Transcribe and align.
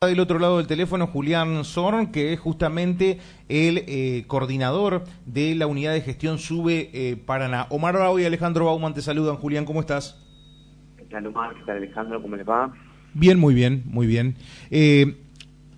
Del 0.00 0.20
otro 0.20 0.38
lado 0.38 0.58
del 0.58 0.68
teléfono, 0.68 1.08
Julián 1.08 1.64
Zorn, 1.64 2.12
que 2.12 2.32
es 2.32 2.38
justamente 2.38 3.18
el 3.48 3.82
eh, 3.88 4.22
coordinador 4.28 5.02
de 5.26 5.56
la 5.56 5.66
unidad 5.66 5.92
de 5.92 6.02
gestión 6.02 6.38
SUBE 6.38 6.90
eh, 6.92 7.16
Paraná. 7.16 7.66
Omar 7.70 7.96
Bravo 7.96 8.16
y 8.20 8.24
Alejandro 8.24 8.66
Bauman 8.66 8.94
te 8.94 9.02
saludan. 9.02 9.34
Julián, 9.34 9.64
¿cómo 9.64 9.80
estás? 9.80 10.24
¿Qué 10.96 11.02
tal, 11.06 11.26
Omar? 11.26 11.52
¿Qué 11.52 11.62
tal, 11.66 11.78
Alejandro? 11.78 12.22
¿Cómo 12.22 12.36
les 12.36 12.48
va? 12.48 12.72
Bien, 13.12 13.40
muy 13.40 13.54
bien, 13.54 13.82
muy 13.86 14.06
bien. 14.06 14.36
Eh, 14.70 15.16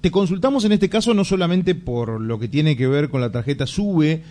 te 0.03 0.11
consultamos 0.11 0.66
en 0.66 0.73
este 0.73 0.91
caso 0.91 1.14
no 1.14 1.25
solamente 1.25 1.75
por 1.75 2.21
lo 2.21 2.39
que 2.39 2.48
tiene 2.48 2.77
que 2.77 2.89
ver 2.89 3.09
con 3.09 3.23
la 3.23 3.32
tarjeta 3.32 3.66
SUBE, 3.66 4.23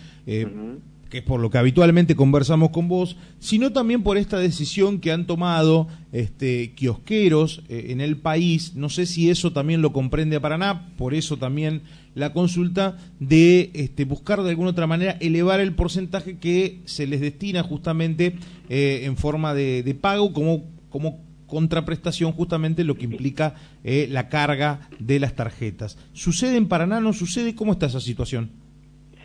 que 1.10 1.18
es 1.18 1.24
por 1.24 1.40
lo 1.40 1.50
que 1.50 1.58
habitualmente 1.58 2.14
conversamos 2.14 2.70
con 2.70 2.88
vos, 2.88 3.16
sino 3.40 3.72
también 3.72 4.02
por 4.02 4.16
esta 4.16 4.38
decisión 4.38 5.00
que 5.00 5.12
han 5.12 5.26
tomado 5.26 5.88
este, 6.12 6.72
kiosqueros 6.74 7.62
eh, 7.68 7.86
en 7.88 8.00
el 8.00 8.16
país. 8.16 8.74
No 8.76 8.88
sé 8.88 9.06
si 9.06 9.28
eso 9.28 9.52
también 9.52 9.82
lo 9.82 9.92
comprende 9.92 10.36
a 10.36 10.40
Paraná, 10.40 10.94
por 10.96 11.12
eso 11.12 11.36
también 11.36 11.82
la 12.14 12.32
consulta 12.32 12.96
de 13.18 13.70
este, 13.74 14.04
buscar 14.04 14.42
de 14.42 14.50
alguna 14.50 14.70
otra 14.70 14.86
manera 14.86 15.16
elevar 15.20 15.60
el 15.60 15.74
porcentaje 15.74 16.38
que 16.38 16.80
se 16.84 17.06
les 17.06 17.20
destina 17.20 17.62
justamente 17.62 18.36
eh, 18.68 19.02
en 19.04 19.16
forma 19.16 19.52
de, 19.52 19.98
pago 20.00 20.32
como, 20.32 20.64
como 20.88 21.20
contraprestación 21.46 22.32
justamente 22.32 22.84
lo 22.84 22.96
que 22.96 23.04
implica 23.04 23.54
eh, 23.82 24.06
la 24.08 24.28
carga 24.28 24.88
de 25.00 25.18
las 25.18 25.34
tarjetas. 25.34 25.98
¿Sucede 26.12 26.56
en 26.56 26.68
Paraná? 26.68 27.00
¿No 27.00 27.12
sucede? 27.12 27.56
¿Cómo 27.56 27.72
está 27.72 27.86
esa 27.86 28.00
situación? 28.00 28.59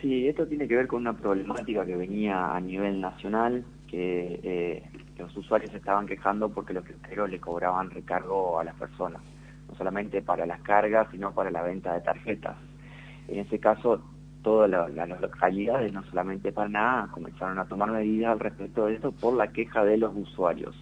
Sí, 0.00 0.28
esto 0.28 0.46
tiene 0.46 0.68
que 0.68 0.76
ver 0.76 0.86
con 0.86 1.00
una 1.00 1.16
problemática 1.16 1.86
que 1.86 1.96
venía 1.96 2.54
a 2.54 2.60
nivel 2.60 3.00
nacional, 3.00 3.64
que 3.88 4.40
eh, 4.42 4.82
los 5.18 5.34
usuarios 5.36 5.72
estaban 5.74 6.06
quejando 6.06 6.50
porque 6.50 6.74
los 6.74 6.84
kiosqueros 6.84 7.30
le 7.30 7.40
cobraban 7.40 7.90
recargo 7.90 8.60
a 8.60 8.64
las 8.64 8.74
personas, 8.74 9.22
no 9.68 9.74
solamente 9.74 10.20
para 10.20 10.44
las 10.44 10.60
cargas, 10.60 11.08
sino 11.10 11.32
para 11.32 11.50
la 11.50 11.62
venta 11.62 11.94
de 11.94 12.02
tarjetas. 12.02 12.56
En 13.28 13.40
ese 13.40 13.58
caso, 13.58 14.02
todas 14.42 14.70
las 14.70 15.20
localidades, 15.20 15.92
no 15.92 16.04
solamente 16.04 16.52
Paraná, 16.52 17.08
comenzaron 17.12 17.58
a 17.58 17.64
tomar 17.64 17.90
medidas 17.90 18.32
al 18.32 18.40
respecto 18.40 18.86
de 18.86 18.94
esto 18.94 19.12
por 19.12 19.34
la 19.34 19.48
queja 19.48 19.82
de 19.84 19.96
los 19.96 20.14
usuarios. 20.14 20.76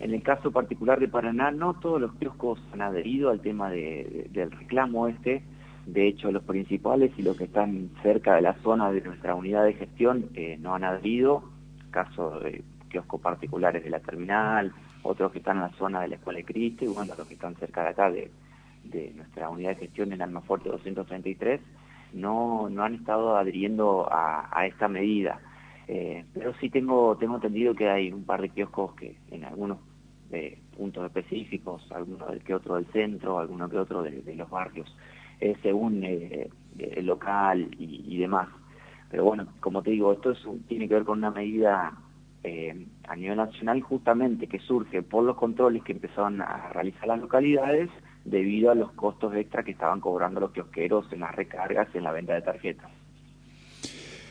En 0.00 0.12
el 0.12 0.22
caso 0.22 0.50
particular 0.50 0.98
de 1.00 1.08
Paraná, 1.08 1.50
no 1.50 1.74
todos 1.74 2.00
los 2.00 2.12
kioscos 2.14 2.60
han 2.72 2.82
adherido 2.82 3.30
al 3.30 3.40
tema 3.40 3.70
del 3.70 4.50
reclamo 4.50 5.08
este, 5.08 5.42
de 5.88 6.06
hecho, 6.06 6.30
los 6.30 6.42
principales 6.42 7.10
y 7.16 7.22
los 7.22 7.34
que 7.34 7.44
están 7.44 7.88
cerca 8.02 8.34
de 8.34 8.42
la 8.42 8.52
zona 8.62 8.92
de 8.92 9.00
nuestra 9.00 9.34
unidad 9.34 9.64
de 9.64 9.72
gestión 9.72 10.28
eh, 10.34 10.58
no 10.60 10.74
han 10.74 10.84
adherido, 10.84 11.44
caso 11.90 12.40
de 12.40 12.62
kioscos 12.90 13.22
particulares 13.22 13.82
de 13.82 13.88
la 13.88 14.00
terminal, 14.00 14.74
otros 15.02 15.32
que 15.32 15.38
están 15.38 15.56
en 15.56 15.62
la 15.62 15.72
zona 15.78 16.02
de 16.02 16.08
la 16.08 16.16
Escuela 16.16 16.36
de 16.40 16.44
Cristo 16.44 16.84
y 16.84 16.88
los 16.88 17.26
que 17.26 17.34
están 17.34 17.56
cerca 17.56 17.84
de 17.84 17.88
acá 17.88 18.10
de, 18.10 18.30
nuestra 19.14 19.48
unidad 19.48 19.70
de 19.70 19.86
gestión 19.86 20.12
en 20.12 20.20
Almafuerte 20.20 20.68
233, 20.68 21.58
no, 22.12 22.68
no 22.68 22.82
han 22.82 22.96
estado 22.96 23.38
adhiriendo 23.38 24.06
a, 24.10 24.66
esta 24.66 24.88
medida. 24.88 25.40
Eh, 25.86 26.26
pero 26.34 26.52
sí 26.60 26.68
tengo, 26.68 27.16
tengo 27.16 27.36
entendido 27.36 27.74
que 27.74 27.88
hay 27.88 28.12
un 28.12 28.24
par 28.24 28.42
de 28.42 28.50
kioscos 28.50 28.94
que 28.94 29.16
en 29.30 29.44
algunos 29.44 29.78
eh, 30.32 30.58
puntos 30.76 31.06
específicos, 31.06 31.90
algunos 31.92 32.30
que 32.42 32.54
otro 32.54 32.74
del 32.74 32.86
centro, 32.92 33.38
algunos 33.38 33.70
que 33.70 33.78
otro 33.78 34.02
de 34.02 34.34
los 34.34 34.50
barrios, 34.50 34.94
según 35.62 36.02
eh, 36.04 36.48
el 36.78 37.06
local 37.06 37.68
y, 37.78 38.18
demás. 38.18 38.48
Pero 39.10 39.24
bueno, 39.24 39.46
como 39.60 39.82
te 39.82 39.90
digo, 39.90 40.12
esto 40.12 40.34
tiene 40.66 40.88
que 40.88 40.94
ver 40.94 41.04
con 41.04 41.18
una 41.18 41.30
medida 41.30 41.92
eh, 42.44 42.86
a 43.08 43.16
nivel 43.16 43.36
nacional 43.36 43.80
justamente 43.80 44.46
que 44.46 44.58
surge 44.58 45.02
por 45.02 45.24
los 45.24 45.36
controles 45.36 45.82
que 45.82 45.92
empezaron 45.92 46.42
a 46.42 46.70
realizar 46.72 47.08
las 47.08 47.20
localidades 47.20 47.90
debido 48.24 48.70
a 48.70 48.74
los 48.74 48.92
costos 48.92 49.34
extra 49.34 49.62
que 49.62 49.70
estaban 49.72 50.00
cobrando 50.00 50.40
los 50.40 50.52
kiosqueros 50.52 51.10
en 51.12 51.20
las 51.20 51.34
recargas 51.34 51.88
y 51.94 51.98
en 51.98 52.04
la 52.04 52.12
venta 52.12 52.34
de 52.34 52.42
tarjetas. 52.42 52.90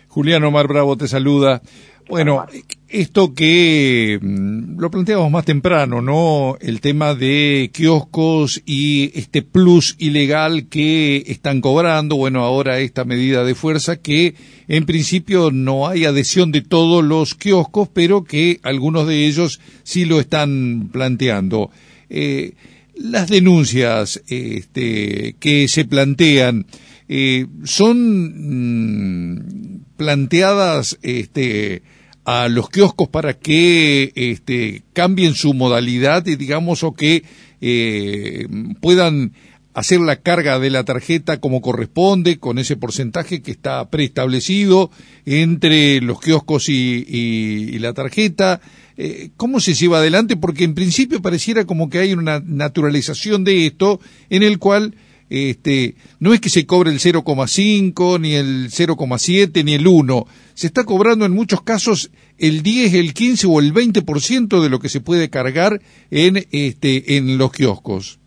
Julián 0.08 0.44
Omar 0.44 0.68
Bravo 0.68 0.96
te 0.98 1.08
saluda. 1.08 1.62
Bueno, 2.10 2.46
esto 2.90 3.34
que 3.34 4.20
mm, 4.22 4.80
lo 4.80 4.92
planteamos 4.92 5.32
más 5.32 5.46
temprano, 5.46 6.02
¿no? 6.02 6.58
El 6.60 6.82
tema 6.82 7.16
de 7.16 7.70
kioscos 7.74 8.62
y 8.66 9.12
este 9.18 9.42
plus 9.42 9.96
ilegal 10.00 10.68
que 10.68 11.24
están 11.28 11.62
cobrando, 11.62 12.16
bueno, 12.16 12.44
ahora 12.44 12.80
esta 12.80 13.06
medida 13.06 13.44
de 13.44 13.56
fuerza 13.56 13.98
que 13.98 14.36
en 14.68 14.86
principio 14.86 15.52
no 15.52 15.88
hay 15.88 16.06
adhesión 16.06 16.52
de 16.52 16.62
todos 16.62 17.04
los 17.04 17.36
kioscos, 17.36 17.90
pero 17.94 18.24
que 18.24 18.60
algunos 18.64 19.08
de 19.08 19.28
ellos 19.28 19.60
sí 19.84 20.06
lo 20.06 20.20
están 20.20 20.90
planteando. 20.92 21.72
Eh, 22.10 22.54
las 22.96 23.30
denuncias 23.30 24.22
este, 24.28 25.36
que 25.40 25.68
se 25.68 25.86
plantean 25.86 26.66
eh, 27.10 27.46
son 27.64 29.38
mm, 29.38 29.80
planteadas 29.98 30.98
este, 31.02 31.82
a 32.28 32.50
los 32.50 32.70
kioscos 32.70 33.08
para 33.08 33.36
que 33.36 34.12
este, 34.16 34.84
cambien 34.92 35.34
su 35.34 35.54
modalidad, 35.54 36.24
digamos, 36.24 36.84
o 36.84 36.92
que 36.92 37.24
eh, 37.62 38.46
puedan 38.82 39.32
hacer 39.74 40.02
la 40.02 40.18
carga 40.18 40.60
de 40.60 40.70
la 40.70 40.84
tarjeta 40.84 41.40
como 41.40 41.62
corresponde, 41.62 42.38
con 42.38 42.60
ese 42.60 42.76
porcentaje 42.76 43.42
que 43.42 43.52
está 43.52 43.90
preestablecido 43.90 44.92
entre 45.26 46.02
los 46.02 46.20
kioscos 46.20 46.68
y, 46.68 47.80
la 47.80 47.94
tarjeta. 47.94 48.60
Eh, 48.98 49.30
¿Cómo 49.38 49.62
se 49.62 49.74
lleva 49.74 50.00
adelante? 50.00 50.36
Porque 50.36 50.66
en 50.66 50.76
principio 50.76 51.22
pareciera 51.22 51.64
como 51.64 51.90
que 51.90 52.00
hay 52.00 52.12
una 52.12 52.42
naturalización 52.46 53.46
de 53.46 53.68
esto 53.68 54.02
en 54.30 54.44
el 54.44 54.60
cual 54.60 54.96
este, 55.30 55.96
no 56.20 56.34
es 56.34 56.42
que 56.42 56.50
se 56.50 56.66
cobre 56.66 56.92
el 56.92 57.00
0,5, 57.00 58.20
ni 58.20 58.34
el 58.34 58.70
0,7, 58.70 59.64
ni 59.64 59.74
el 59.74 59.88
1. 59.88 60.26
Se 60.54 60.68
está 60.68 60.84
cobrando 60.86 61.26
en 61.26 61.34
muchos 61.34 61.62
casos 61.62 62.12
el 62.38 62.64
10, 62.64 62.94
el 62.94 63.14
15 63.14 63.48
o 63.48 63.60
el 63.60 63.74
20% 63.74 64.62
de 64.62 64.70
lo 64.70 64.80
que 64.80 64.90
se 64.90 65.02
puede 65.02 65.30
cargar 65.30 65.82
en, 66.12 66.38
este, 66.52 67.18
en 67.18 67.38
los 67.38 67.52
kioscos. 67.52 68.20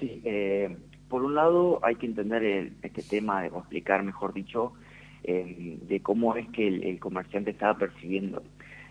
Sí, 0.00 0.20
eh, 0.24 0.76
por 1.08 1.24
un 1.24 1.34
lado 1.34 1.80
hay 1.82 1.96
que 1.96 2.06
entender 2.06 2.72
este 2.82 3.02
tema, 3.02 3.44
o 3.52 3.60
explicar, 3.60 4.02
mejor 4.02 4.34
dicho, 4.34 4.72
eh, 5.24 5.78
de 5.88 6.00
cómo 6.00 6.36
es 6.36 6.48
que 6.50 6.68
el 6.68 6.98
comerciante 7.00 7.50
estaba 7.50 7.76
percibiendo 7.76 8.42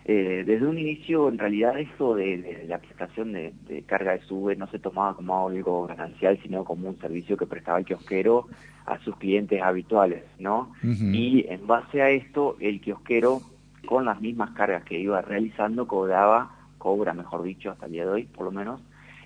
eh, 0.09 0.45
desde 0.45 0.65
un 0.65 0.77
inicio, 0.77 1.27
en 1.27 1.37
realidad, 1.37 1.77
eso 1.77 2.15
de, 2.15 2.63
la 2.65 2.77
aplicación 2.77 3.33
de, 3.33 3.53
carga 3.85 4.13
de 4.13 4.21
sube 4.21 4.55
no 4.55 4.65
se 4.67 4.79
tomaba 4.79 5.13
como 5.13 5.49
algo 5.49 5.85
ganancial, 5.85 6.39
sino 6.41 6.63
como 6.63 6.87
un 6.87 6.97
servicio 7.01 7.35
que 7.35 7.45
prestaba 7.45 7.79
el 7.79 7.85
kiosquero 7.85 8.47
a 8.85 8.99
sus 8.99 9.17
clientes 9.17 9.61
habituales, 9.61 10.23
¿no? 10.39 10.71
Y 10.81 11.45
en 11.49 11.67
base 11.67 12.01
a 12.01 12.09
esto, 12.09 12.55
el 12.61 12.79
kiosquero, 12.79 13.41
con 13.85 14.05
las 14.05 14.21
mismas 14.21 14.51
cargas 14.51 14.85
que 14.85 14.97
iba 14.97 15.21
realizando, 15.21 15.87
cobraba, 15.87 16.55
cobra, 16.77 17.11
mejor 17.11 17.43
dicho, 17.43 17.71
hasta 17.71 17.87
el 17.87 17.91
día 17.91 18.05
de 18.05 18.11
hoy, 18.11 18.23
por 18.23 18.45
lo 18.45 18.51
menos, 18.51 18.79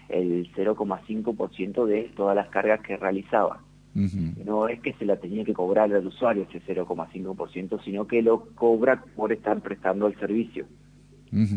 el 0.10 0.52
0,5% 0.56 1.86
de 1.86 2.12
todas 2.16 2.36
las 2.36 2.48
cargas 2.48 2.82
que 2.82 2.98
realizaba. 2.98 3.60
No 3.94 4.68
es 4.68 4.80
que 4.80 4.94
se 4.94 5.06
la 5.06 5.18
tenía 5.18 5.44
que 5.44 5.54
cobrar 5.54 5.94
al 5.94 6.08
usuario 6.08 6.48
ese 6.50 6.62
0,5%, 6.62 7.84
sino 7.84 8.08
que 8.08 8.22
lo 8.22 8.46
cobra 8.56 9.04
por 9.16 9.34
estar 9.34 9.60
prestando 9.62 10.08
el 10.08 10.18
servicio. 10.18 10.66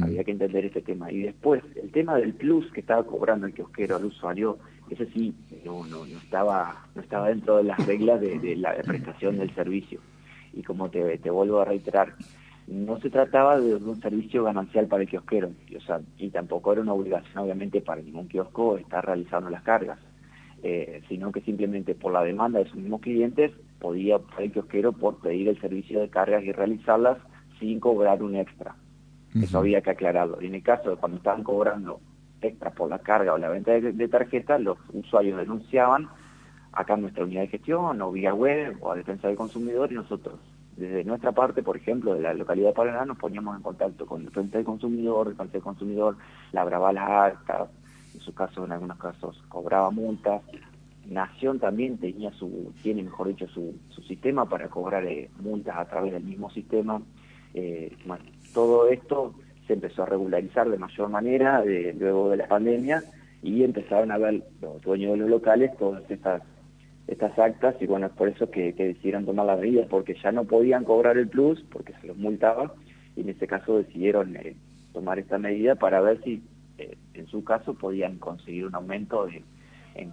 Había 0.03 0.23
que 0.23 0.31
entender 0.31 0.65
este 0.65 0.83
tema. 0.83 1.11
Y 1.11 1.23
después, 1.23 1.63
el 1.75 1.91
tema 1.91 2.17
del 2.17 2.35
plus 2.35 2.71
que 2.73 2.81
estaba 2.81 3.05
cobrando 3.05 3.47
el 3.47 3.55
kiosquero 3.55 3.97
al 3.97 4.05
usuario, 4.05 4.59
ese 4.89 5.07
sí 5.07 5.35
no, 5.65 5.85
no, 5.87 6.07
no, 6.07 6.19
estaba, 6.19 6.87
no 6.95 7.03
estaba 7.03 7.29
dentro 7.29 7.57
de 7.57 7.65
las 7.65 7.85
reglas 7.85 8.21
de, 8.21 8.57
la 8.57 8.75
prestación 8.87 9.39
del 9.39 9.53
servicio. 9.55 10.01
Y 10.53 10.63
como 10.63 10.91
te, 10.91 11.19
te 11.19 11.31
vuelvo 11.31 11.61
a 11.61 11.65
reiterar, 11.65 12.15
no 12.69 13.01
se 13.01 13.11
trataba 13.11 13.61
de 13.61 13.75
un 13.75 14.01
servicio 14.01 14.45
ganancial 14.45 14.87
para 14.87 15.03
el 15.03 15.09
kiosquero, 15.09 15.51
o 15.77 15.81
sea, 15.81 16.01
y 16.19 16.31
tampoco 16.31 16.73
era 16.73 16.83
una 16.83 16.95
obligación 16.95 17.37
obviamente 17.37 17.81
para 17.81 18.01
ningún 18.01 18.29
kiosco 18.29 18.79
estar 18.79 19.05
realizando 19.05 19.51
las 19.51 19.63
cargas. 19.63 19.99
Eh, 20.67 21.03
sino 21.11 21.31
que 21.31 21.43
simplemente 21.43 21.95
por 21.95 22.11
la 22.11 22.25
demanda 22.25 22.59
de 22.59 22.65
sus 22.65 22.77
mismos 22.77 23.03
clientes 23.03 23.53
podía 23.79 24.19
el 24.39 24.51
kiosquero 24.51 24.93
por 24.93 25.21
pedir 25.21 25.49
el 25.49 25.61
servicio 25.61 26.01
de 26.01 26.09
cargas 26.09 26.43
y 26.43 26.53
realizarlas 26.53 27.19
sin 27.61 27.81
cobrar 27.81 28.23
un 28.23 28.35
extra. 28.35 28.75
Eso 29.35 29.59
había 29.59 29.83
que 29.83 29.91
aclararlo. 29.91 30.41
Y 30.41 30.47
en 30.47 30.55
el 30.55 30.63
caso 30.63 30.89
de 30.89 30.97
cuando 30.97 31.19
estaban 31.19 31.43
cobrando 31.43 32.01
extra 32.41 32.71
por 32.71 32.89
la 32.89 32.99
carga 33.01 33.35
o 33.35 33.37
la 33.37 33.51
venta 33.51 33.73
de, 33.73 34.09
tarjetas, 34.09 34.59
los 34.59 34.79
usuarios 34.95 35.37
denunciaban 35.37 36.09
acá 36.73 36.95
en 36.95 37.03
nuestra 37.03 37.25
unidad 37.25 37.43
de 37.43 37.49
gestión 37.49 38.01
o 38.01 38.11
vía 38.11 38.33
web 38.33 38.79
o 38.81 38.91
a 38.91 38.97
defensa 38.97 39.29
del 39.29 39.37
consumidor 39.37 39.93
y 39.93 39.97
nosotros 39.97 40.41
desde 40.79 41.05
nuestra 41.05 41.33
parte, 41.33 41.63
por 41.63 41.77
ejemplo, 41.77 42.15
de 42.15 42.23
la 42.23 42.33
localidad 42.33 42.69
de 42.69 42.75
Paraná, 42.75 43.05
nos 43.05 43.19
poníamos 43.19 43.55
en 43.55 43.63
contacto 43.63 44.07
con 44.07 44.25
defensa 44.25 44.57
del 44.57 44.65
consumidor, 44.65 45.29
defensa 45.29 45.53
del 45.53 45.63
consumidor, 45.63 46.17
labraba 46.53 46.91
las 46.93 47.09
actas, 47.09 47.69
su 48.25 48.35
caso, 48.35 48.65
en 48.65 48.73
algunos 48.73 48.99
casos, 48.99 49.43
cobraba 49.49 49.91
multas. 49.91 50.43
Nación 51.07 51.59
también 51.59 51.99
tenía 51.99 52.33
su, 52.33 52.73
tiene 52.83 53.03
mejor 53.03 53.29
dicho 53.29 53.47
su, 53.49 53.75
su 53.91 54.03
sistema 54.03 54.49
para 54.49 54.69
cobrar 54.69 55.05
eh, 55.07 55.29
multas 55.41 55.77
a 55.77 55.85
través 55.85 56.13
del 56.13 56.25
mismo 56.25 56.51
sistema. 56.51 57.03
Eh, 57.53 57.97
todo 58.55 58.89
esto 58.89 59.35
se 59.67 59.75
empezó 59.75 60.03
a 60.03 60.07
regularizar 60.07 60.69
de 60.71 60.79
mayor 60.79 61.09
manera 61.09 61.63
luego 61.65 62.31
de 62.31 62.37
la 62.37 62.49
pandemia 62.49 63.03
y 63.43 63.63
empezaron 63.63 64.11
a 64.11 64.19
ver 64.19 64.43
los 64.61 64.81
dueños 64.83 65.13
de 65.13 65.19
los 65.19 65.31
locales 65.31 65.77
todas 65.77 66.11
estas 66.11 66.43
estas 67.07 67.39
actas 67.39 67.77
y 67.81 67.87
bueno, 67.87 68.07
es 68.07 68.13
por 68.13 68.29
eso 68.29 68.51
que, 68.51 68.73
decidieron 68.73 69.27
tomar 69.27 69.47
la 69.47 69.57
medida, 69.57 69.87
porque 69.89 70.17
ya 70.23 70.33
no 70.33 70.45
podían 70.45 70.85
cobrar 70.85 71.19
el 71.19 71.29
plus, 71.29 71.63
porque 71.71 71.93
se 72.01 72.07
los 72.07 72.17
multaba, 72.17 72.73
y 73.17 73.21
en 73.21 73.29
este 73.29 73.47
caso 73.47 73.79
decidieron 73.79 74.37
eh, 74.37 74.57
tomar 74.93 75.19
esta 75.19 75.39
medida 75.39 75.75
para 75.75 76.01
ver 76.01 76.23
si 76.23 76.43
eh, 76.79 76.97
en 77.15 77.27
su 77.29 77.45
caso 77.45 77.75
podían 77.75 78.19
conseguir 78.19 78.67
un 78.67 78.75
aumento 78.75 79.27
de, 79.27 79.43
en, 79.95 80.13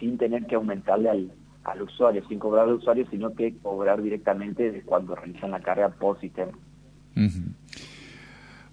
sin 0.00 0.18
tener 0.18 0.46
que 0.46 0.54
aumentarle 0.54 1.10
al, 1.10 1.32
al 1.64 1.82
usuario, 1.82 2.22
sin 2.28 2.38
cobrar 2.38 2.68
al 2.68 2.74
usuario, 2.74 3.06
sino 3.10 3.34
que 3.34 3.54
cobrar 3.62 4.02
directamente 4.02 4.70
de 4.70 4.82
cuando 4.82 5.14
realizan 5.14 5.50
la 5.50 5.60
carga 5.60 5.88
por 5.90 6.20
sistema. 6.20 6.52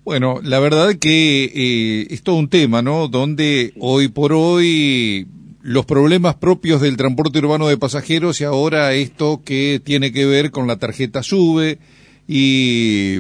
Bueno, 0.03 0.39
la 0.41 0.59
verdad 0.59 0.95
que 0.99 1.43
eh, 1.45 2.07
es 2.09 2.23
todo 2.23 2.37
un 2.37 2.49
tema, 2.49 2.81
¿no? 2.81 3.07
Donde 3.07 3.73
hoy 3.79 4.07
por 4.07 4.33
hoy 4.33 5.27
los 5.61 5.85
problemas 5.85 6.35
propios 6.35 6.81
del 6.81 6.97
transporte 6.97 7.39
urbano 7.39 7.67
de 7.67 7.77
pasajeros 7.77 8.39
y 8.41 8.45
ahora 8.45 8.93
esto 8.93 9.41
que 9.43 9.81
tiene 9.83 10.11
que 10.11 10.25
ver 10.25 10.51
con 10.51 10.67
la 10.67 10.77
tarjeta 10.77 11.21
SUBE 11.21 11.79
y 12.27 13.19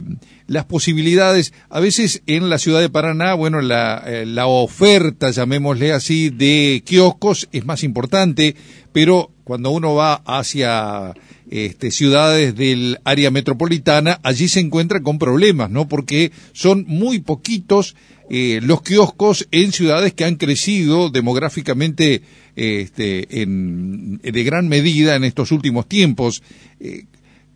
las 0.49 0.65
posibilidades, 0.65 1.53
a 1.69 1.79
veces 1.79 2.23
en 2.25 2.49
la 2.49 2.57
ciudad 2.57 2.81
de 2.81 2.89
Paraná, 2.89 3.35
bueno, 3.35 3.61
la, 3.61 4.03
eh, 4.05 4.25
la 4.25 4.47
oferta, 4.47 5.29
llamémosle 5.29 5.93
así, 5.93 6.31
de 6.31 6.81
kioscos 6.83 7.47
es 7.51 7.65
más 7.65 7.83
importante, 7.83 8.55
pero 8.91 9.31
cuando 9.43 9.69
uno 9.69 9.93
va 9.93 10.15
hacia 10.25 11.13
este, 11.51 11.91
ciudades 11.91 12.55
del 12.55 12.97
área 13.03 13.29
metropolitana, 13.29 14.19
allí 14.23 14.47
se 14.47 14.59
encuentra 14.59 15.01
con 15.01 15.19
problemas, 15.19 15.69
¿no? 15.69 15.87
Porque 15.87 16.31
son 16.51 16.83
muy 16.87 17.19
poquitos 17.19 17.95
eh, 18.31 18.59
los 18.63 18.81
kioscos 18.81 19.47
en 19.51 19.71
ciudades 19.71 20.13
que 20.13 20.25
han 20.25 20.35
crecido 20.35 21.11
demográficamente 21.11 22.23
este, 22.55 23.41
en, 23.43 24.17
de 24.17 24.43
gran 24.43 24.67
medida 24.67 25.15
en 25.15 25.23
estos 25.23 25.51
últimos 25.51 25.87
tiempos. 25.87 26.41
Eh, 26.79 27.05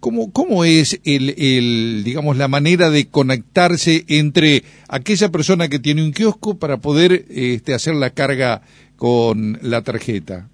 ¿Cómo, 0.03 0.33
¿Cómo 0.33 0.65
es 0.65 1.00
el, 1.05 1.29
el, 1.38 2.03
digamos, 2.03 2.35
la 2.35 2.50
manera 2.50 2.89
de 2.89 3.07
conectarse 3.07 4.03
entre 4.09 4.63
aquella 4.89 5.29
persona 5.29 5.69
que 5.69 5.79
tiene 5.79 6.03
un 6.03 6.11
kiosco 6.11 6.59
para 6.59 6.75
poder 6.75 7.23
este, 7.29 7.73
hacer 7.73 7.95
la 7.95 8.09
carga 8.09 8.63
con 8.97 9.57
la 9.61 9.81
tarjeta? 9.81 10.50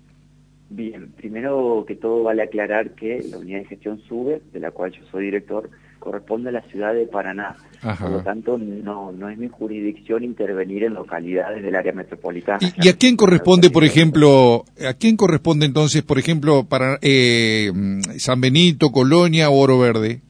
Bien, 0.70 1.12
primero 1.18 1.84
que 1.88 1.96
todo 1.96 2.22
vale 2.22 2.44
aclarar 2.44 2.92
que 2.92 3.26
la 3.28 3.40
unidad 3.40 3.62
de 3.62 3.66
gestión 3.66 4.00
SUBE, 4.08 4.44
de 4.54 4.60
la 4.60 4.70
cual 4.70 4.92
yo 4.92 5.02
soy 5.10 5.26
director, 5.26 5.72
corresponde 6.00 6.50
a 6.50 6.54
la 6.54 6.62
ciudad 6.64 6.94
de 6.94 7.06
Paraná. 7.06 7.56
Por 8.00 8.10
lo 8.10 8.24
tanto, 8.24 8.58
no, 8.58 9.12
no 9.12 9.30
es 9.30 9.38
mi 9.38 9.48
jurisdicción 9.48 10.24
intervenir 10.24 10.84
en 10.84 10.94
localidades 10.94 11.64
del 11.64 11.76
área 11.76 11.94
metropolitana. 11.94 12.60
¿Y, 12.82 12.90
a 12.90 12.94
quién 12.94 13.16
corresponde, 13.16 13.70
por 13.70 13.84
ejemplo, 13.84 14.66
a 14.86 14.94
quién 14.94 15.16
corresponde 15.16 15.66
entonces, 15.66 16.02
por 16.04 16.20
ejemplo, 16.20 16.66
para 16.68 16.98
eh, 17.02 17.72
San 18.18 18.42
Benito, 18.42 18.92
Colonia 18.92 19.50
o 19.50 19.60
Oro 19.60 19.80
Verde? 19.80 20.22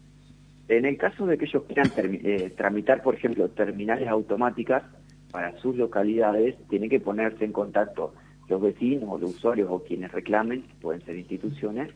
En 0.68 0.86
el 0.86 0.98
caso 0.98 1.26
de 1.26 1.38
que 1.38 1.46
ellos 1.46 1.64
quieran 1.68 1.92
eh, 1.98 2.54
tramitar, 2.56 3.02
por 3.02 3.16
ejemplo, 3.16 3.50
terminales 3.50 4.08
automáticas 4.08 4.84
para 5.32 5.58
sus 5.60 5.76
localidades, 5.76 6.56
tienen 6.70 6.90
que 6.90 7.00
ponerse 7.00 7.46
en 7.46 7.52
contacto 7.52 8.14
los 8.48 8.62
vecinos, 8.62 9.20
los 9.20 9.36
usuarios 9.36 9.68
o 9.72 9.84
quienes 9.84 10.12
reclamen, 10.12 10.64
pueden 10.82 11.02
ser 11.06 11.18
instituciones, 11.18 11.90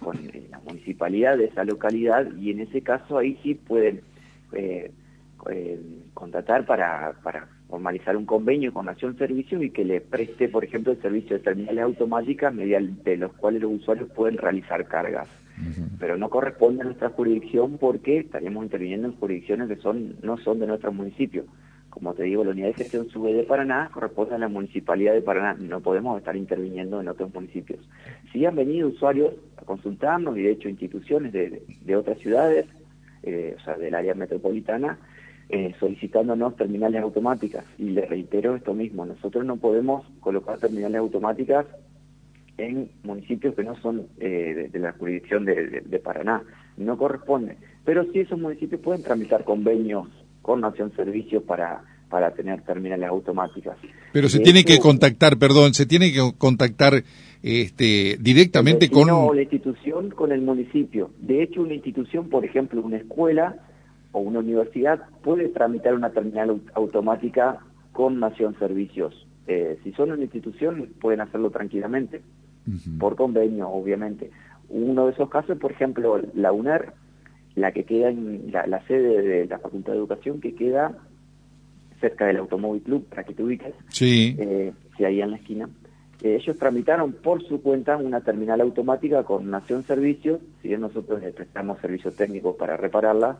con 0.00 0.16
la 0.50 0.60
municipalidad 0.60 1.38
de 1.38 1.46
esa 1.46 1.64
localidad 1.64 2.26
y 2.36 2.50
en 2.50 2.60
ese 2.60 2.82
caso 2.82 3.18
ahí 3.18 3.38
sí 3.42 3.54
pueden 3.54 4.02
eh, 4.52 4.90
eh, 5.50 5.80
contratar 6.14 6.64
para, 6.66 7.12
para 7.22 7.48
formalizar 7.68 8.16
un 8.16 8.24
convenio 8.24 8.72
con 8.72 8.86
Nación 8.86 9.16
Servicios 9.18 9.62
y 9.62 9.70
que 9.70 9.84
le 9.84 10.00
preste, 10.00 10.48
por 10.48 10.64
ejemplo, 10.64 10.92
el 10.92 11.02
servicio 11.02 11.36
de 11.36 11.42
terminales 11.42 11.84
automáticas 11.84 12.54
mediante 12.54 13.16
los 13.16 13.32
cuales 13.32 13.62
los 13.62 13.72
usuarios 13.72 14.10
pueden 14.10 14.38
realizar 14.38 14.86
cargas. 14.86 15.28
Pero 16.00 16.16
no 16.16 16.30
corresponde 16.30 16.82
a 16.82 16.86
nuestra 16.86 17.10
jurisdicción 17.10 17.78
porque 17.78 18.18
estaríamos 18.18 18.64
interviniendo 18.64 19.06
en 19.06 19.14
jurisdicciones 19.14 19.68
que 19.68 19.76
son 19.76 20.16
no 20.22 20.36
son 20.38 20.58
de 20.58 20.66
nuestro 20.66 20.92
municipio 20.92 21.44
como 21.94 22.12
te 22.12 22.24
digo, 22.24 22.42
la 22.42 22.50
unidad 22.50 22.66
de 22.66 22.74
gestión 22.74 23.08
sube 23.08 23.32
de 23.32 23.44
Paraná 23.44 23.88
corresponde 23.92 24.34
a 24.34 24.38
la 24.38 24.48
municipalidad 24.48 25.14
de 25.14 25.22
Paraná. 25.22 25.54
No 25.54 25.80
podemos 25.80 26.18
estar 26.18 26.34
interviniendo 26.34 27.00
en 27.00 27.06
otros 27.06 27.32
municipios. 27.32 27.88
Si 28.32 28.44
han 28.44 28.56
venido 28.56 28.88
usuarios 28.88 29.32
a 29.56 29.64
consultarnos 29.64 30.36
y 30.36 30.42
de 30.42 30.50
hecho 30.50 30.68
instituciones 30.68 31.32
de, 31.32 31.96
otras 31.96 32.18
ciudades, 32.18 32.66
eh, 33.22 33.54
o 33.56 33.64
sea, 33.64 33.76
del 33.76 33.94
área 33.94 34.12
metropolitana, 34.14 34.98
eh, 35.48 35.72
solicitándonos 35.78 36.56
terminales 36.56 37.00
automáticas. 37.00 37.64
Y 37.78 37.90
les 37.90 38.08
reitero 38.08 38.56
esto 38.56 38.74
mismo, 38.74 39.06
nosotros 39.06 39.44
no 39.44 39.56
podemos 39.56 40.04
colocar 40.18 40.58
terminales 40.58 40.98
automáticas 40.98 41.64
en 42.58 42.90
municipios 43.04 43.54
que 43.54 43.62
no 43.62 43.76
son 43.76 44.08
eh, 44.18 44.68
de, 44.72 44.78
la 44.80 44.92
jurisdicción 44.94 45.44
de, 45.44 45.82
de 45.86 45.98
Paraná. 46.00 46.42
No 46.76 46.98
corresponde. 46.98 47.56
Pero 47.84 48.04
sí 48.10 48.18
esos 48.18 48.40
municipios 48.40 48.80
pueden 48.80 49.04
tramitar 49.04 49.44
convenios 49.44 50.08
con 50.44 50.60
Nación 50.60 50.92
Servicios 50.94 51.42
para, 51.42 51.82
para 52.10 52.32
tener 52.32 52.60
terminales 52.60 53.08
automáticas. 53.08 53.78
Pero 54.12 54.28
se 54.28 54.40
tiene 54.40 54.62
que 54.62 54.78
contactar, 54.78 55.38
perdón, 55.38 55.72
se 55.72 55.86
tiene 55.86 56.12
que 56.12 56.20
contactar 56.36 57.02
este, 57.42 58.18
directamente 58.20 58.90
con... 58.90 59.08
No, 59.08 59.32
la 59.32 59.40
institución 59.40 60.10
con 60.10 60.32
el 60.32 60.42
municipio. 60.42 61.10
De 61.18 61.42
hecho, 61.42 61.62
una 61.62 61.72
institución, 61.72 62.28
por 62.28 62.44
ejemplo, 62.44 62.82
una 62.82 62.98
escuela 62.98 63.56
o 64.12 64.20
una 64.20 64.40
universidad 64.40 65.00
puede 65.22 65.48
tramitar 65.48 65.94
una 65.94 66.10
terminal 66.10 66.60
automática 66.74 67.60
con 67.92 68.20
Nación 68.20 68.54
Servicios. 68.58 69.26
Eh, 69.46 69.78
si 69.82 69.92
son 69.92 70.12
una 70.12 70.22
institución, 70.22 70.90
pueden 71.00 71.22
hacerlo 71.22 71.50
tranquilamente, 71.50 72.20
por 72.98 73.16
convenio, 73.16 73.68
obviamente. 73.70 74.30
Uno 74.68 75.06
de 75.06 75.12
esos 75.12 75.30
casos, 75.30 75.56
por 75.58 75.72
ejemplo, 75.72 76.20
la 76.34 76.52
UNER 76.52 76.92
la 77.54 77.72
que 77.72 77.84
queda 77.84 78.10
en 78.10 78.50
la, 78.52 78.86
sede 78.86 79.22
de 79.22 79.46
la 79.46 79.58
Facultad 79.58 79.92
de 79.92 79.98
Educación, 79.98 80.40
que 80.40 80.54
queda 80.54 80.98
cerca 82.00 82.26
del 82.26 82.38
Automóvil 82.38 82.82
Club, 82.82 83.06
para 83.08 83.24
que 83.24 83.34
te 83.34 83.42
ubiques, 83.42 83.74
sí. 83.88 84.36
Eh, 84.38 84.72
ahí 85.04 85.20
en 85.20 85.30
la 85.30 85.36
esquina. 85.36 85.68
Eh, 86.22 86.36
ellos 86.36 86.56
tramitaron 86.58 87.12
por 87.12 87.42
su 87.46 87.60
cuenta 87.60 87.96
una 87.96 88.20
terminal 88.20 88.60
automática 88.60 89.24
con 89.24 89.50
Nación 89.50 89.82
Servicios, 89.82 90.40
si 90.62 90.68
bien 90.68 90.80
nosotros 90.80 91.20
les 91.20 91.34
prestamos 91.34 91.78
servicios 91.80 92.14
técnicos 92.16 92.56
para 92.56 92.76
repararla, 92.76 93.38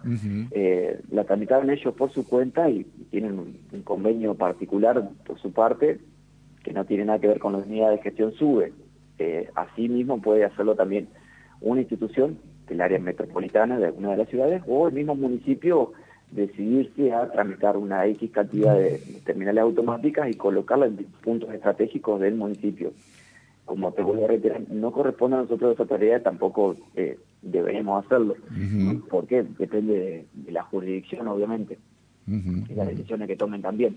eh, 0.50 1.00
la 1.10 1.24
tramitaron 1.24 1.70
ellos 1.70 1.94
por 1.94 2.10
su 2.10 2.26
cuenta 2.26 2.68
y, 2.68 2.84
tienen 3.10 3.38
un, 3.38 3.82
convenio 3.84 4.34
particular 4.34 5.08
por 5.26 5.38
su 5.40 5.52
parte 5.52 5.98
que 6.62 6.72
no 6.72 6.84
tiene 6.84 7.04
nada 7.04 7.18
que 7.18 7.28
ver 7.28 7.38
con 7.38 7.52
la 7.52 7.58
unidad 7.58 7.90
de 7.90 7.98
gestión 7.98 8.32
SUBE. 8.32 8.72
Eh, 9.18 9.48
mismo 9.76 10.20
puede 10.20 10.44
hacerlo 10.44 10.74
también 10.74 11.08
una 11.60 11.80
institución 11.80 12.38
del 12.68 12.80
área 12.80 12.98
metropolitana 12.98 13.78
de 13.78 13.86
alguna 13.86 14.12
de 14.12 14.16
las 14.18 14.28
ciudades 14.28 14.62
o 14.66 14.88
el 14.88 14.94
mismo 14.94 15.14
municipio 15.14 15.92
decidirse 16.30 17.12
a 17.12 17.30
tramitar 17.30 17.76
una 17.76 18.06
X 18.06 18.30
cantidad 18.32 18.74
de 18.74 19.00
terminales 19.24 19.62
automáticas 19.62 20.28
y 20.30 20.34
colocarla 20.34 20.86
en 20.86 20.96
puntos 21.22 21.52
estratégicos 21.52 22.20
del 22.20 22.34
municipio. 22.34 22.92
Como 23.64 23.92
te 23.92 24.02
vuelvo 24.02 24.24
a 24.24 24.28
reiterar, 24.28 24.60
no 24.68 24.90
corresponde 24.90 25.36
a 25.36 25.40
nosotros 25.42 25.74
esa 25.74 25.86
tarea, 25.86 26.22
tampoco 26.22 26.76
eh, 26.96 27.18
deberemos 27.40 28.04
hacerlo, 28.04 28.34
porque 29.08 29.44
depende 29.58 30.26
de, 30.32 30.52
la 30.52 30.64
jurisdicción, 30.64 31.28
obviamente, 31.28 31.78
y 32.26 32.74
las 32.74 32.88
decisiones 32.88 33.28
que 33.28 33.36
tomen 33.36 33.62
también. 33.62 33.96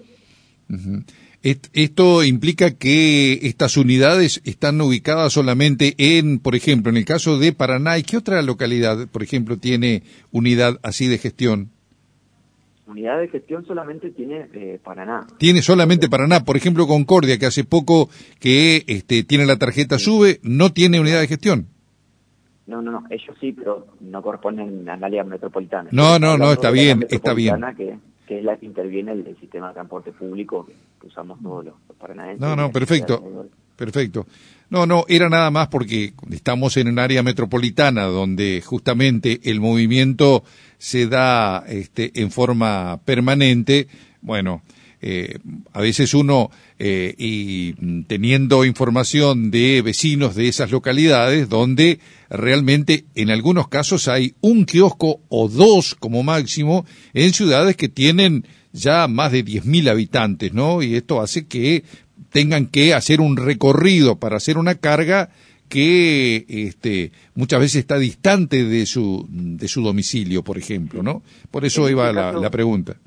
Esto 1.74 2.24
implica 2.24 2.72
que 2.72 3.40
estas 3.44 3.78
unidades 3.78 4.42
están 4.44 4.82
ubicadas 4.82 5.32
solamente 5.34 5.96
en, 5.98 6.40
por 6.40 6.56
ejemplo, 6.56 6.90
en 6.90 6.98
el 6.98 7.06
caso 7.06 7.40
de 7.40 7.54
Paraná, 7.54 7.98
¿y 7.98 8.04
qué 8.04 8.18
otra 8.18 8.42
localidad, 8.42 9.08
por 9.08 9.24
ejemplo, 9.24 9.58
tiene 9.58 10.04
unidad 10.32 10.78
así 10.84 11.08
de 11.08 11.18
gestión? 11.18 11.70
Unidad 12.88 13.20
de 13.20 13.28
gestión 13.28 13.66
solamente 13.66 14.12
tiene 14.12 14.48
eh, 14.54 14.80
Paraná. 14.84 15.28
Tiene 15.38 15.62
solamente 15.62 16.10
Paraná. 16.10 16.46
Por 16.46 16.56
ejemplo, 16.56 16.88
Concordia, 16.88 17.38
que 17.38 17.46
hace 17.46 17.66
poco 17.66 18.10
que 18.40 18.84
este, 18.88 19.24
tiene 19.24 19.46
la 19.46 19.58
tarjeta 19.58 20.00
SUBE, 20.00 20.40
no 20.42 20.72
tiene 20.72 21.00
unidad 21.00 21.20
de 21.20 21.28
gestión. 21.28 21.68
No, 22.66 22.82
no, 22.82 22.92
no. 22.92 23.04
Ellos 23.10 23.36
sí, 23.40 23.52
pero 23.52 23.88
no 24.00 24.22
corresponden 24.22 24.88
al 24.88 25.04
área 25.04 25.24
metropolitana. 25.24 25.90
No, 25.92 26.18
no, 26.18 26.38
no, 26.38 26.52
está 26.52 26.72
bien, 26.72 27.06
está 27.10 27.34
bien 27.34 27.56
que 27.76 27.98
es 28.30 28.44
la 28.44 28.58
que 28.58 28.66
interviene 28.66 29.12
el, 29.12 29.26
el 29.28 29.38
sistema 29.40 29.70
de 29.70 29.76
transporte 29.76 30.12
público 30.12 30.66
que, 30.66 31.08
usamos 31.08 31.42
todos 31.42 31.66
los, 31.66 31.74
paranaenses. 31.98 32.40
No, 32.40 32.56
no, 32.56 32.72
perfecto, 32.72 33.48
perfecto. 33.76 34.26
No, 34.70 34.86
no, 34.86 35.06
era 35.08 35.30
nada 35.30 35.50
más 35.50 35.70
porque 35.70 36.14
estamos 36.32 36.76
en 36.78 36.90
un 36.90 37.00
área 37.00 37.24
metropolitana 37.24 38.04
donde 38.04 38.62
justamente 38.66 39.40
el 39.44 39.62
movimiento 39.62 40.44
se 40.78 41.08
da 41.08 41.64
este, 41.68 42.12
en 42.22 42.32
forma 42.32 43.00
permanente. 43.06 43.88
Bueno, 44.22 44.62
eh, 45.02 45.38
a 45.74 45.82
veces 45.82 46.14
uno, 46.14 46.50
eh, 46.80 47.14
y 47.18 47.74
teniendo 48.04 48.66
información 48.66 49.52
de 49.52 49.82
vecinos 49.82 50.36
de 50.36 50.48
esas 50.48 50.72
localidades, 50.72 51.50
donde 51.50 52.00
realmente 52.30 53.06
en 53.16 53.30
algunos 53.30 53.68
casos 53.68 54.08
hay 54.08 54.34
un 54.42 54.66
kiosco 54.66 55.22
o 55.30 55.48
dos 55.50 55.96
como 55.96 56.24
máximo 56.24 56.86
en 57.14 57.34
ciudades 57.34 57.76
que 57.76 57.90
tienen 57.90 58.46
ya 58.74 59.08
más 59.08 59.32
de 59.32 59.46
10.000 59.46 59.90
habitantes, 59.90 60.54
¿no? 60.54 60.82
Y 60.82 60.96
esto 60.96 61.22
hace 61.22 61.46
que 61.46 61.84
tengan 62.32 62.68
que 62.68 62.94
hacer 62.94 63.22
un 63.22 63.38
recorrido 63.38 64.20
para 64.20 64.38
hacer 64.38 64.58
una 64.58 64.76
carga 64.76 65.30
que 65.70 66.46
este, 66.48 67.12
muchas 67.36 67.60
veces 67.60 67.80
está 67.80 67.98
distante 67.98 68.64
de 68.64 68.86
su, 68.86 69.28
de 69.30 69.68
su 69.68 69.82
domicilio, 69.82 70.44
por 70.44 70.58
ejemplo, 70.58 71.04
¿no? 71.04 71.24
Por 71.52 71.66
eso 71.66 71.90
iba 71.90 72.12
la, 72.14 72.32
la, 72.32 72.50
pregunta. 72.50 72.98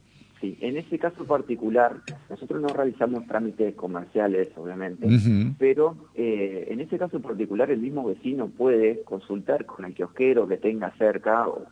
Sí, 0.40 0.56
en 0.62 0.78
ese 0.78 0.98
caso 0.98 1.24
particular, 1.26 1.96
nosotros 2.30 2.62
no 2.62 2.68
realizamos 2.68 3.26
trámites 3.26 3.74
comerciales, 3.74 4.48
obviamente, 4.56 5.06
pero 5.58 5.96
eh, 6.14 6.68
en 6.70 6.80
ese 6.80 6.98
caso 6.98 7.20
particular 7.20 7.70
el 7.70 7.80
mismo 7.80 8.04
vecino 8.04 8.48
puede 8.48 9.02
consultar 9.02 9.66
con 9.66 9.84
el 9.84 9.92
kiosquero 9.92 10.48
que 10.48 10.56
tenga 10.56 10.92
cerca, 10.96 11.46
o 11.46 11.66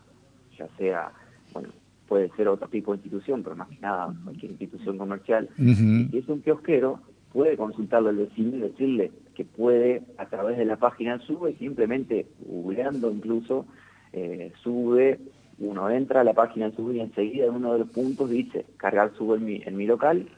ya 0.59 0.69
sea, 0.77 1.13
bueno, 1.55 1.71
puede 2.09 2.29
ser 2.37 2.49
otro 2.49 2.69
tipo 2.69 2.93
de 2.93 2.99
institución, 2.99 3.43
pero 3.43 3.57
más 3.57 3.69
que 3.69 3.79
nada 3.81 4.15
cualquier 4.23 4.51
institución 4.51 4.99
comercial, 4.99 5.49
y 5.57 5.75
si 5.75 6.19
es 6.19 6.29
un 6.29 6.43
kiosquero, 6.43 7.01
puede 7.33 7.57
consultarlo 7.57 8.11
al 8.11 8.17
vecino 8.17 8.57
y 8.59 8.61
decirle 8.61 9.13
que 9.35 9.45
puede 9.45 10.03
a 10.19 10.27
través 10.27 10.59
de 10.59 10.67
la 10.67 10.77
página 10.77 11.19
sube, 11.21 11.55
simplemente 11.57 12.27
googleando 12.41 13.11
incluso, 13.11 13.67
eh, 14.13 14.53
sube, 14.63 15.21
uno 15.61 15.91
entra 15.91 16.21
a 16.21 16.25
la 16.25 16.35
página 16.35 16.71
sube 16.73 16.97
y 16.97 17.01
enseguida 17.01 17.47
en 17.47 17.55
uno 17.55 17.73
de 17.73 17.81
los 17.81 17.89
puntos 17.89 18.31
dice 18.31 18.65
cargar 18.77 19.13
sube 19.17 19.37
en 19.39 19.45
mi, 19.45 19.63
en 19.65 19.77
mi 19.77 19.87
local, 19.87 20.29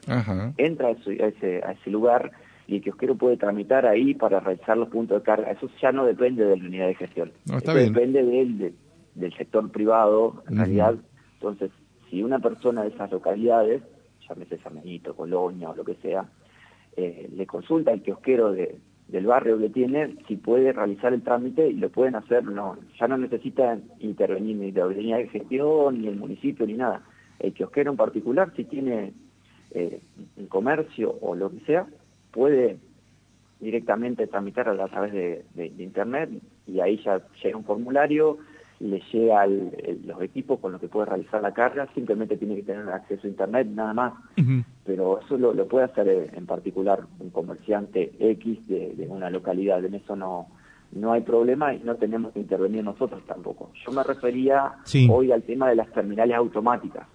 entra 0.57 0.87
a 0.89 0.91
ese, 0.91 1.61
a 1.63 1.71
ese 1.71 1.89
lugar 1.89 2.31
y 2.67 2.77
el 2.77 2.81
kiosquero 2.81 3.15
puede 3.15 3.37
tramitar 3.37 3.85
ahí 3.85 4.13
para 4.13 4.39
realizar 4.39 4.77
los 4.77 4.89
puntos 4.89 5.19
de 5.19 5.23
carga. 5.23 5.51
Eso 5.51 5.69
ya 5.81 5.91
no 5.91 6.05
depende 6.05 6.45
de 6.45 6.57
la 6.57 6.65
unidad 6.65 6.87
de 6.87 6.95
gestión. 6.95 7.31
depende 7.45 8.23
del, 8.23 8.73
del 9.15 9.33
sector 9.35 9.69
privado, 9.71 10.43
en 10.49 10.57
realidad. 10.57 10.95
Entonces, 11.33 11.71
si 12.09 12.23
una 12.23 12.39
persona 12.39 12.83
de 12.83 12.89
esas 12.89 13.11
localidades, 13.11 13.81
llámese 14.27 14.57
San 14.59 14.81
Colonia 15.15 15.69
o 15.69 15.75
lo 15.75 15.83
que 15.83 15.95
sea, 15.95 16.25
eh, 16.95 17.29
le 17.35 17.45
consulta 17.45 17.91
al 17.91 18.01
kiosquero 18.01 18.51
de, 18.51 18.79
del 19.11 19.27
barrio 19.27 19.59
que 19.59 19.69
tiene 19.69 20.15
si 20.27 20.37
puede 20.37 20.71
realizar 20.71 21.13
el 21.13 21.21
trámite 21.21 21.67
y 21.67 21.73
lo 21.73 21.89
pueden 21.89 22.15
hacer, 22.15 22.45
no, 22.45 22.77
ya 22.99 23.07
no 23.07 23.17
necesitan 23.17 23.83
intervenir 23.99 24.55
ni 24.55 24.71
la 24.71 24.87
unidad 24.87 25.17
de 25.17 25.27
gestión, 25.27 26.01
ni 26.01 26.07
el 26.07 26.15
municipio, 26.15 26.65
ni 26.65 26.73
nada. 26.73 27.01
El 27.39 27.53
kiosquero 27.53 27.91
en 27.91 27.97
particular, 27.97 28.53
si 28.55 28.63
tiene 28.63 29.13
eh, 29.71 29.99
un 30.37 30.47
comercio 30.47 31.17
o 31.21 31.35
lo 31.35 31.51
que 31.51 31.59
sea, 31.61 31.87
puede 32.31 32.77
directamente 33.59 34.27
tramitar 34.27 34.69
a 34.69 34.87
través 34.87 35.13
de, 35.13 35.43
internet 35.77 36.29
y 36.65 36.79
ahí 36.79 36.97
ya 37.03 37.21
llega 37.43 37.57
un 37.57 37.65
formulario, 37.65 38.37
le 38.79 39.01
llega 39.11 39.45
los 39.45 40.21
equipos 40.21 40.59
con 40.59 40.71
los 40.71 40.81
que 40.81 40.87
puede 40.87 41.07
realizar 41.07 41.41
la 41.41 41.53
carga, 41.53 41.87
simplemente 41.93 42.37
tiene 42.37 42.55
que 42.55 42.63
tener 42.63 42.89
acceso 42.89 43.27
a 43.27 43.29
Internet, 43.29 43.67
nada 43.67 43.93
más. 43.93 44.13
Pero 44.83 45.19
eso 45.19 45.37
lo, 45.37 45.67
puede 45.67 45.85
hacer 45.85 46.07
eh, 46.07 46.31
en 46.33 46.45
particular 46.45 47.01
un 47.19 47.29
comerciante 47.29 48.11
X 48.19 48.67
de, 48.67 49.05
una 49.09 49.29
localidad, 49.29 49.83
en 49.85 49.95
eso 49.95 50.15
no, 50.15 50.47
no 50.91 51.13
hay 51.13 51.21
problema 51.21 51.73
y 51.73 51.79
no 51.79 51.95
tenemos 51.95 52.33
que 52.33 52.39
intervenir 52.39 52.83
nosotros 52.83 53.21
tampoco. 53.27 53.71
Yo 53.85 53.91
me 53.91 54.03
refería 54.03 54.73
hoy 55.09 55.31
al 55.31 55.43
tema 55.43 55.69
de 55.69 55.75
las 55.75 55.91
terminales 55.91 56.35
automáticas, 56.35 57.07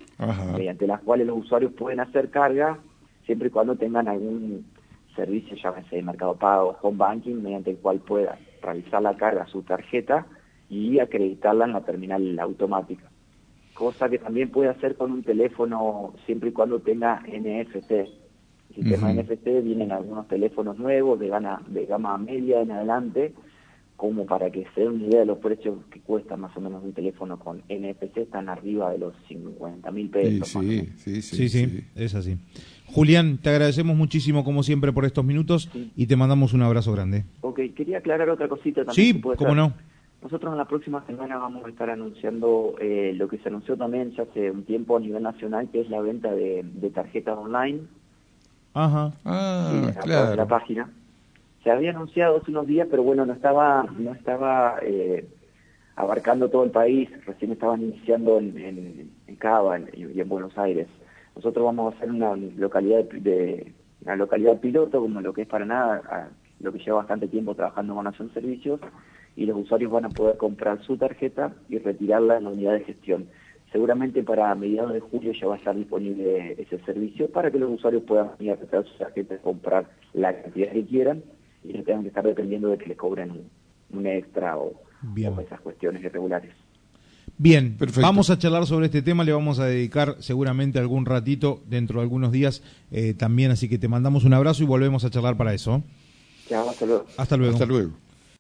mediante 0.53 0.87
las 0.87 1.01
cuales 1.01 1.27
los 1.27 1.39
usuarios 1.39 1.73
pueden 1.73 2.01
hacer 2.01 2.31
carga 2.31 2.79
siempre 3.25 3.49
y 3.49 3.51
cuando 3.51 3.75
tengan 3.75 4.07
algún 4.07 4.65
servicio, 5.17 5.57
llámese 5.57 6.01
Mercado 6.03 6.37
Pago, 6.37 6.77
Home 6.83 6.99
Banking, 6.99 7.37
mediante 7.37 7.71
el 7.71 7.79
cual 7.79 7.99
pueda 7.99 8.39
realizar 8.63 9.03
la 9.03 9.17
carga 9.17 9.43
a 9.43 9.47
su 9.49 9.63
tarjeta 9.63 10.27
y 10.69 10.99
acreditarla 10.99 11.65
en 11.65 11.73
la 11.73 11.81
terminal 11.81 12.39
automática. 12.39 13.11
Cosa 13.77 14.09
que 14.09 14.19
también 14.19 14.51
puede 14.51 14.71
hacer 14.71 14.97
con 14.97 15.13
un 15.13 15.23
teléfono 15.23 16.15
siempre 16.25 16.49
y 16.49 16.53
cuando 16.53 16.81
tenga 16.81 17.23
NFC. 17.27 17.91
El 17.91 18.75
sistema 18.75 19.13
NFC 19.13 19.63
vienen 19.63 19.93
algunos 19.93 20.27
teléfonos 20.29 20.79
nuevos 20.79 21.21
de, 21.21 21.29
gama, 21.29 21.63
de 21.69 21.85
gama 21.85 22.17
media 22.17 22.63
en 22.63 22.71
adelante, 22.71 23.35
como 23.97 24.25
para 24.25 24.51
que 24.51 24.65
se 24.75 24.81
den 24.81 24.93
una 24.93 25.05
idea 25.05 25.21
de 25.21 25.27
los 25.27 25.39
precios 25.39 25.79
que 25.91 26.01
cuesta 26.01 26.39
más 26.39 26.57
o 26.57 26.61
menos 26.63 26.83
un 26.83 26.95
teléfono 26.95 27.39
con 27.39 27.59
NFC, 27.69 28.17
están 28.17 28.49
arriba 28.49 28.91
de 28.93 28.99
los 28.99 29.15
50 29.29 29.91
mil 29.91 30.09
pesos. 30.09 30.49
Sí 30.49 30.89
sí, 30.97 31.21
sí, 31.21 31.49
sí, 31.51 31.85
es 31.95 32.15
así. 32.15 32.39
Julián, 32.87 33.39
te 33.43 33.51
agradecemos 33.51 33.95
muchísimo 33.95 34.43
como 34.43 34.63
siempre 34.63 34.91
por 34.93 35.05
estos 35.05 35.25
minutos 35.25 35.71
y 35.95 36.07
te 36.07 36.17
mandamos 36.17 36.55
un 36.55 36.63
abrazo 36.63 36.93
grande. 36.93 37.25
Ok, 37.43 37.61
quería 37.75 37.99
aclarar 37.99 38.31
otra 38.31 38.49
cosita 38.49 38.87
también. 38.87 39.17
Sí, 39.17 39.21
cómo 39.37 39.55
no. 39.55 39.75
Nosotros 40.23 40.53
en 40.53 40.59
la 40.59 40.65
próxima 40.65 41.05
semana 41.07 41.39
vamos 41.39 41.65
a 41.65 41.69
estar 41.69 41.91
anunciando 41.91 42.75
eh, 42.81 43.13
lo 43.17 43.29
que 43.29 43.39
se 43.39 43.49
anunció 43.49 43.77
también 43.77 44.13
ya 44.13 44.25
hace 44.25 44.51
un 44.51 44.65
tiempo 44.65 44.97
a 44.97 45.01
nivel 45.01 45.23
nacional, 45.23 45.69
que 45.71 45.81
es 45.83 45.91
la 45.91 46.01
venta 46.01 46.33
de, 46.33 46.65
tarjetas 46.95 47.37
online. 47.37 47.83
Ajá, 48.75 49.13
ah, 49.25 49.93
claro. 50.03 50.35
la 50.35 50.47
página. 50.47 50.91
Se 51.63 51.71
había 51.71 51.91
anunciado 51.91 52.39
hace 52.39 52.51
unos 52.51 52.67
días, 52.67 52.89
pero 52.91 53.03
bueno, 53.03 53.27
no 53.27 53.33
estaba, 53.33 53.85
no 53.99 54.13
estaba 54.13 54.79
eh, 54.83 55.27
abarcando 55.97 56.49
todo 56.49 56.65
el 56.65 56.71
país, 56.71 57.09
recién 57.27 57.53
estaban 57.53 57.83
iniciando 57.83 58.39
en, 58.39 58.57
en, 59.27 59.37
Cava 59.37 59.79
y 59.79 60.21
en 60.21 60.29
Buenos 60.29 60.57
Aires. 60.57 60.89
Nosotros 61.35 61.65
vamos 61.67 61.93
a 61.93 61.97
hacer 61.97 62.11
una 62.11 62.35
localidad 62.35 63.05
de, 63.05 63.73
una 64.03 64.17
localidad 64.17 64.61
piloto, 64.61 65.01
como 65.01 65.21
lo 65.21 65.33
que 65.33 65.43
es 65.43 65.49
Paraná, 65.49 66.31
lo 66.61 66.73
que 66.73 66.79
lleva 66.79 66.99
bastante 66.99 67.29
tiempo 67.29 67.55
trabajando 67.55 67.95
con 67.95 68.05
Nación 68.05 68.33
Servicios, 68.33 68.81
y 69.37 69.45
los 69.45 69.57
usuarios 69.59 69.93
van 69.93 70.07
a 70.07 70.09
poder 70.09 70.37
comprar 70.39 70.83
su 70.85 70.97
tarjeta 70.97 71.55
y 71.69 71.79
retirarla 71.79 72.39
en 72.39 72.45
la 72.45 72.51
unidad 72.51 72.73
de 72.73 72.85
gestión. 72.85 73.27
Seguramente 73.71 74.23
para 74.23 74.55
mediados 74.55 74.95
de 74.95 75.01
julio 75.01 75.33
ya 75.33 75.47
va 75.47 75.55
a 75.55 75.59
estar 75.59 75.77
disponible 75.77 76.53
ese 76.59 76.79
servicio 76.85 77.31
para 77.31 77.51
que 77.51 77.59
los 77.59 77.71
usuarios 77.71 78.03
puedan 78.05 78.31
ir 78.41 78.53
a 78.53 78.57
retirar 78.57 78.85
su 78.87 78.97
tarjeta 78.97 79.35
y 79.35 79.39
comprar 79.39 79.91
la 80.15 80.41
cantidad 80.41 80.73
que 80.73 80.87
quieran 80.87 81.23
y 81.63 81.75
no 81.75 81.83
tengan 81.83 82.03
que 82.03 82.09
estar 82.09 82.25
dependiendo 82.25 82.69
de 82.69 82.79
que 82.79 82.87
les 82.87 82.97
cobren 82.97 83.43
un, 83.93 84.07
extra 84.07 84.57
o, 84.57 84.73
esas 85.17 85.61
cuestiones 85.61 86.03
irregulares. 86.03 86.53
Bien, 87.39 87.77
vamos 88.01 88.31
a 88.31 88.39
charlar 88.39 88.67
sobre 88.67 88.87
este 88.87 89.03
tema, 89.03 89.23
le 89.23 89.33
vamos 89.33 89.59
a 89.59 89.67
dedicar 89.67 90.17
seguramente 90.21 90.79
algún 90.79 91.05
ratito 91.05 91.61
dentro 91.67 92.01
de 92.01 92.05
algunos 92.05 92.33
días 92.33 92.63
eh, 92.91 93.13
también, 93.13 93.51
así 93.51 93.69
que 93.69 93.77
te 93.77 93.89
mandamos 93.89 94.25
un 94.25 94.33
abrazo 94.33 94.63
y 94.63 94.67
volvemos 94.67 95.05
a 95.05 95.11
charlar 95.11 95.37
para 95.37 95.53
eso. 95.53 95.83
hasta 96.51 96.87
luego. 96.87 97.05
Hasta 97.19 97.37
luego. 97.37 97.53
Hasta 97.53 97.67
luego. 97.67 98.06